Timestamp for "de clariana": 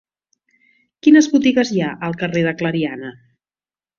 2.47-3.15